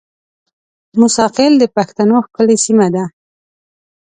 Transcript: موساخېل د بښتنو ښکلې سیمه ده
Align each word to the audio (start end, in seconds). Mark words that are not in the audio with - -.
موساخېل 0.99 1.53
د 1.59 1.63
بښتنو 1.75 2.17
ښکلې 2.25 2.57
سیمه 2.65 2.87
ده 2.95 3.03